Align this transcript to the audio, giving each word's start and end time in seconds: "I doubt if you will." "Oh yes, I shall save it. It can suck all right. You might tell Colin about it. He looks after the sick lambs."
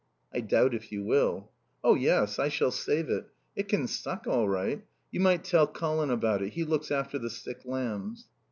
"I 0.33 0.39
doubt 0.39 0.73
if 0.73 0.91
you 0.91 1.03
will." 1.03 1.51
"Oh 1.83 1.93
yes, 1.93 2.39
I 2.39 2.49
shall 2.49 2.71
save 2.71 3.07
it. 3.07 3.27
It 3.55 3.67
can 3.67 3.85
suck 3.85 4.25
all 4.25 4.49
right. 4.49 4.83
You 5.11 5.19
might 5.19 5.43
tell 5.43 5.67
Colin 5.67 6.09
about 6.09 6.41
it. 6.41 6.53
He 6.53 6.63
looks 6.63 6.89
after 6.89 7.19
the 7.19 7.29
sick 7.29 7.61
lambs." 7.65 8.27